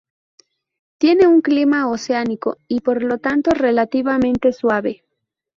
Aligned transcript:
Tiene 0.97 1.27
un 1.27 1.41
clima 1.41 1.87
oceánico 1.91 2.57
y 2.67 2.79
por 2.81 3.03
lo 3.03 3.19
tanto 3.19 3.51
relativamente 3.51 4.51
suave. 4.51 5.03